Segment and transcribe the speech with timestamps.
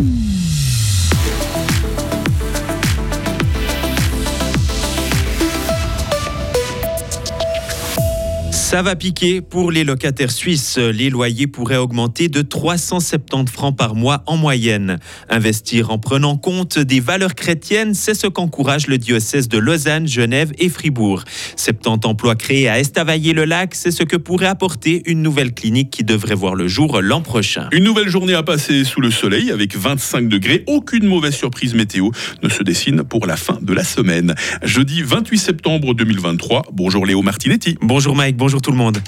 [0.00, 0.43] 음.
[8.74, 10.78] Ça va piquer pour les locataires suisses.
[10.78, 14.98] Les loyers pourraient augmenter de 370 francs par mois en moyenne.
[15.28, 20.50] Investir en prenant compte des valeurs chrétiennes, c'est ce qu'encourage le diocèse de Lausanne, Genève
[20.58, 21.22] et Fribourg.
[21.54, 26.34] 70 emplois créés à Estavayer-le-Lac, c'est ce que pourrait apporter une nouvelle clinique qui devrait
[26.34, 27.68] voir le jour l'an prochain.
[27.70, 30.64] Une nouvelle journée à passer sous le soleil avec 25 degrés.
[30.66, 32.08] Aucune mauvaise surprise météo
[32.42, 34.34] ne se dessine pour la fin de la semaine.
[34.64, 36.64] Jeudi 28 septembre 2023.
[36.72, 37.76] Bonjour Léo Martinetti.
[37.80, 38.98] Bonjour Mike, bonjour tout le monde.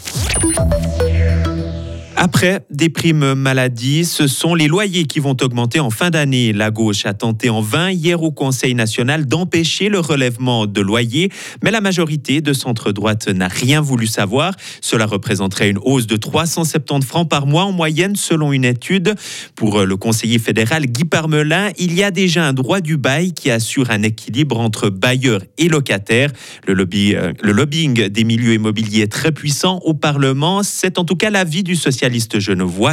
[2.29, 6.53] Après des primes maladie, ce sont les loyers qui vont augmenter en fin d'année.
[6.53, 11.31] La gauche a tenté en vain hier au Conseil national d'empêcher le relèvement de loyers,
[11.63, 14.55] mais la majorité de centre-droite n'a rien voulu savoir.
[14.81, 19.15] Cela représenterait une hausse de 370 francs par mois en moyenne selon une étude.
[19.55, 23.53] Pour le conseiller fédéral Guy Parmelin, il y a déjà un droit du bail qui
[23.53, 26.33] assure un équilibre entre bailleurs et locataires.
[26.67, 30.65] Le, euh, le lobbying des milieux immobiliers est très puissant au Parlement.
[30.65, 32.16] C'est en tout cas l'avis du social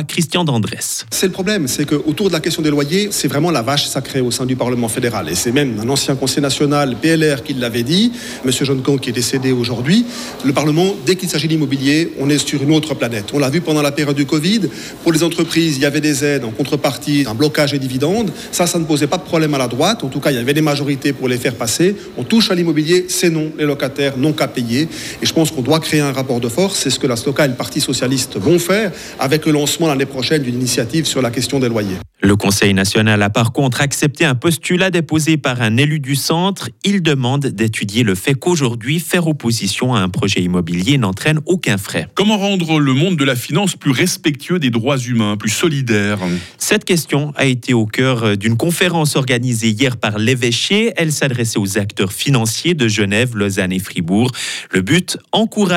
[0.07, 1.05] Christian Dandresse.
[1.11, 4.21] C'est le problème, c'est qu'autour de la question des loyers, c'est vraiment la vache sacrée
[4.21, 5.29] au sein du Parlement fédéral.
[5.29, 8.11] Et c'est même un ancien conseiller national, PLR, qui l'avait dit,
[8.45, 8.51] M.
[8.51, 10.05] John qui est décédé aujourd'hui.
[10.43, 13.31] Le Parlement, dès qu'il s'agit d'immobilier, on est sur une autre planète.
[13.33, 14.61] On l'a vu pendant la période du Covid.
[15.03, 18.31] Pour les entreprises, il y avait des aides en contrepartie, un blocage des dividendes.
[18.51, 20.03] Ça, ça ne posait pas de problème à la droite.
[20.03, 21.95] En tout cas, il y avait des majorités pour les faire passer.
[22.17, 23.51] On touche à l'immobilier, c'est non.
[23.57, 24.87] Les locataires n'ont qu'à payer.
[25.21, 26.79] Et je pense qu'on doit créer un rapport de force.
[26.79, 30.05] C'est ce que la SLOCA et le Parti socialiste vont faire avec le lancement l'année
[30.05, 31.97] prochaine d'une initiative sur la question des loyers.
[32.21, 36.69] Le Conseil national a par contre accepté un postulat déposé par un élu du centre.
[36.85, 42.07] Il demande d'étudier le fait qu'aujourd'hui, faire opposition à un projet immobilier n'entraîne aucun frais.
[42.13, 46.19] Comment rendre le monde de la finance plus respectueux des droits humains, plus solidaire?
[46.57, 50.93] Cette question a été au cœur d'une conférence organisée hier par l'évêché.
[50.95, 54.31] Elle s'adressait aux acteurs financiers de Genève, Lausanne et Fribourg.
[54.71, 55.17] Le but,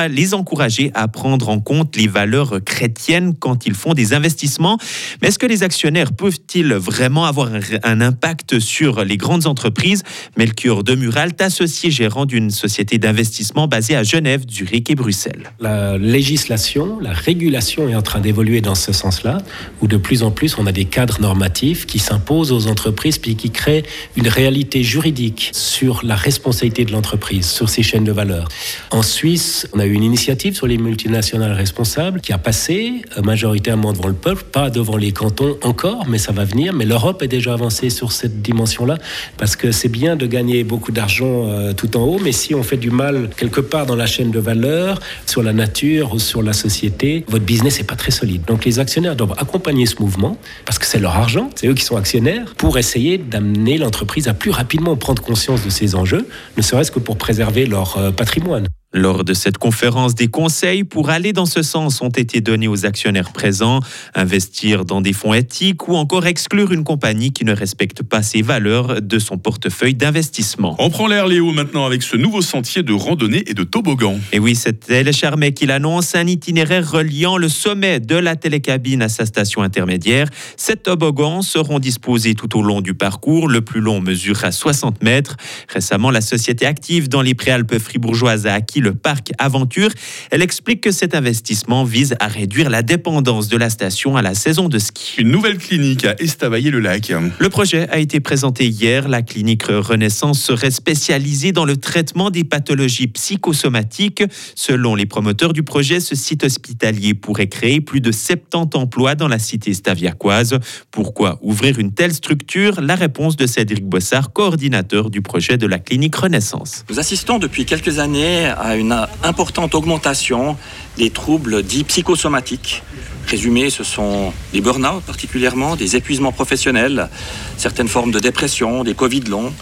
[0.09, 4.77] les encourager à prendre en compte les valeurs chrétiennes quand ils font des investissements.
[5.21, 7.49] Mais est-ce que les actionnaires peuvent peuvent-ils vraiment avoir
[7.83, 10.03] un, impact sur les grandes entreprises?
[10.35, 15.51] Melchior Demuralt, associé gérant d'une société d'investissement basée à Genève, Zurich et Bruxelles.
[15.61, 19.37] La législation, la régulation est en train d'évoluer dans ce sens-là,
[19.81, 23.37] où de plus en plus on a des cadres normatifs qui s'imposent aux entreprises puis
[23.37, 23.83] qui créent
[24.17, 28.49] une réalité juridique sur la responsabilité de l'entreprise, sur ses chaînes de valeur.
[28.91, 33.93] En Suisse, on a eu une initiative sur les multinationales responsables qui a passé majoritairement
[33.93, 36.73] devant le peuple, pas devant les cantons encore, mais ça va venir.
[36.73, 38.97] Mais l'Europe est déjà avancée sur cette dimension-là,
[39.37, 42.63] parce que c'est bien de gagner beaucoup d'argent euh, tout en haut, mais si on
[42.63, 46.41] fait du mal quelque part dans la chaîne de valeur, sur la nature ou sur
[46.41, 48.43] la société, votre business n'est pas très solide.
[48.45, 51.83] Donc les actionnaires doivent accompagner ce mouvement, parce que c'est leur argent, c'est eux qui
[51.83, 56.61] sont actionnaires, pour essayer d'amener l'entreprise à plus rapidement prendre conscience de ces enjeux, ne
[56.61, 58.67] serait-ce que pour préserver leur euh, patrimoine.
[58.93, 62.85] Lors de cette conférence, des conseils pour aller dans ce sens ont été donnés aux
[62.85, 63.81] actionnaires présents,
[64.15, 68.41] investir dans des fonds éthiques ou encore exclure une compagnie qui ne respecte pas ses
[68.41, 70.77] valeurs de son portefeuille d'investissement.
[70.79, 74.17] On prend l'air Léo maintenant avec ce nouveau sentier de randonnée et de toboggan.
[74.31, 79.01] Et oui, c'est Elle Charmet qui l'annonce, un itinéraire reliant le sommet de la télécabine
[79.01, 80.29] à sa station intermédiaire.
[80.55, 83.49] Sept toboggans seront disposés tout au long du parcours.
[83.49, 85.35] Le plus long mesurera 60 mètres.
[85.67, 89.89] Récemment, la société active dans les préalpes fribourgeoises a acquis le parc Aventure.
[90.31, 94.33] Elle explique que cet investissement vise à réduire la dépendance de la station à la
[94.33, 95.15] saison de ski.
[95.19, 97.13] Une nouvelle clinique à Estavayer-le-Lac.
[97.39, 99.07] Le projet a été présenté hier.
[99.07, 104.23] La clinique Renaissance serait spécialisée dans le traitement des pathologies psychosomatiques.
[104.55, 109.27] Selon les promoteurs du projet, ce site hospitalier pourrait créer plus de 70 emplois dans
[109.27, 110.59] la cité staviacoise.
[110.91, 112.81] Pourquoi ouvrir une telle structure?
[112.81, 116.83] La réponse de Cédric Bossard, coordinateur du projet de la clinique Renaissance.
[116.89, 120.57] Nous assistons depuis quelques années à une importante augmentation
[120.97, 122.83] des troubles dits psychosomatiques.
[123.27, 127.09] Résumés, ce sont des burn-out particulièrement, des épuisements professionnels,
[127.57, 129.53] certaines formes de dépression, des Covid longs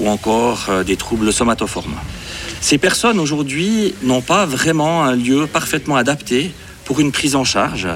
[0.00, 1.96] ou encore euh, des troubles somatoformes.
[2.60, 6.52] Ces personnes aujourd'hui n'ont pas vraiment un lieu parfaitement adapté
[6.84, 7.88] pour une prise en charge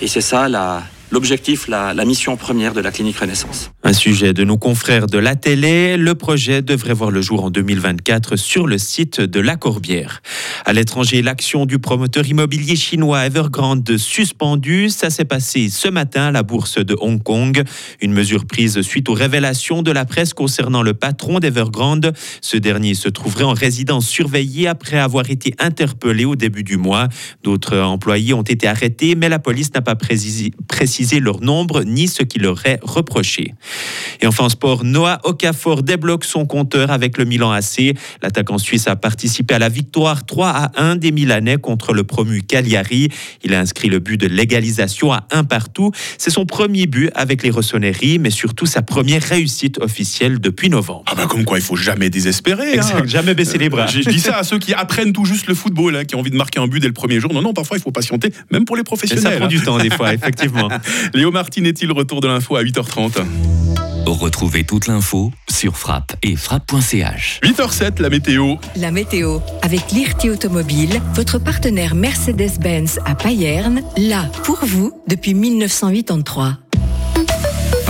[0.00, 3.70] et c'est ça la, l'objectif, la, mission première de la clinique Renaissance.
[3.82, 7.50] Un sujet de nos confrères de la télé, le projet devrait voir le jour en
[7.50, 10.22] 2024 sur le site de La Corbière.
[10.66, 16.30] À l'étranger, l'action du promoteur immobilier chinois Evergrande suspendue, ça s'est passé ce matin à
[16.30, 17.64] la bourse de Hong Kong.
[18.02, 22.12] Une mesure prise suite aux révélations de la presse concernant le patron d'Evergrande.
[22.42, 27.08] Ce dernier se trouverait en résidence surveillée après avoir été interpellé au début du mois.
[27.42, 32.22] D'autres employés ont été arrêtés, mais la police n'a pas précisé, leur nombre ni ce
[32.22, 33.54] qui leur est reproché.
[34.20, 37.94] Et enfin en sport, Noah Okafor débloque son compteur avec le Milan AC.
[38.22, 42.42] L'attaquant suisse a participé à la victoire 3 à 1 des Milanais contre le promu
[42.42, 43.08] Cagliari.
[43.42, 45.92] Il a inscrit le but de légalisation à un partout.
[46.18, 51.04] C'est son premier but avec les Rossoneri, mais surtout sa première réussite officielle depuis novembre.
[51.06, 52.70] Ah bah comme quoi, il faut jamais désespérer.
[52.70, 52.74] hein.
[52.74, 53.86] Exact, jamais baisser les bras.
[53.86, 56.20] Je, je dis ça à ceux qui apprennent tout juste le football, hein, qui ont
[56.20, 57.32] envie de marquer un but dès le premier jour.
[57.32, 59.22] Non, non, parfois il faut patienter, même pour les Et professionnels.
[59.24, 59.48] ça prend hein.
[59.48, 60.68] du temps des fois, effectivement.
[61.14, 63.59] Léo Martinetti, le retour de l'info à 8h30.
[64.06, 67.40] Retrouvez toute l'info sur frappe et frappe.ch.
[67.42, 68.56] 8h07, la météo.
[68.76, 76.58] La météo, avec l'IRT Automobile, votre partenaire Mercedes-Benz à Payerne, là pour vous depuis 1983.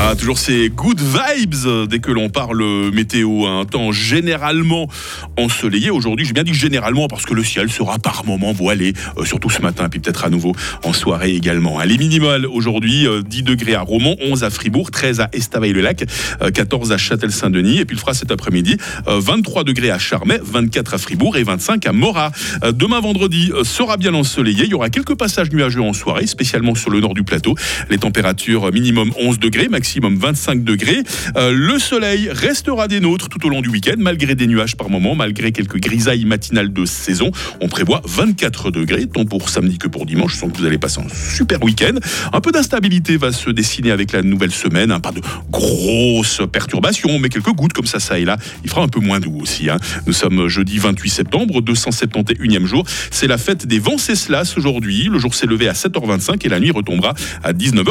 [0.02, 3.44] Ah, toujours ces good vibes euh, dès que l'on parle météo.
[3.44, 4.88] Un temps généralement
[5.36, 5.90] ensoleillé.
[5.90, 9.50] Aujourd'hui, j'ai bien dit généralement parce que le ciel sera par moments voilé, euh, surtout
[9.50, 10.54] ce matin, puis peut-être à nouveau
[10.84, 11.78] en soirée également.
[11.82, 16.06] Les minimales aujourd'hui, euh, 10 degrés à Romont, 11 à Fribourg, 13 à Estavayer-le-Lac,
[16.40, 17.78] euh, 14 à Châtel-Saint-Denis.
[17.80, 21.42] Et puis il fera cet après-midi euh, 23 degrés à Charmey, 24 à Fribourg et
[21.42, 22.32] 25 à Morat.
[22.64, 24.64] Euh, Demain vendredi euh, sera bien ensoleillé.
[24.64, 27.54] Il y aura quelques passages nuageux en soirée, spécialement sur le nord du plateau.
[27.90, 31.02] Les températures euh, minimum 11 degrés, maximum 25 degrés.
[31.36, 34.88] Euh, le soleil restera des nôtres tout au long du week-end, malgré des nuages par
[34.88, 37.32] moment, malgré quelques grisailles matinales de saison.
[37.60, 40.34] On prévoit 24 degrés, tant pour samedi que pour dimanche.
[40.34, 41.94] Je sens que vous allez passer un super week-end.
[42.32, 44.92] Un peu d'instabilité va se dessiner avec la nouvelle semaine.
[44.92, 45.00] hein.
[45.00, 48.36] Pas de grosses perturbations, mais quelques gouttes comme ça, ça et là.
[48.62, 49.70] Il fera un peu moins doux aussi.
[49.70, 49.78] hein.
[50.06, 52.84] Nous sommes jeudi 28 septembre, 271e jour.
[53.10, 55.08] C'est la fête des Venceslas aujourd'hui.
[55.10, 57.88] Le jour s'est levé à 7h25 et la nuit retombera à 19h.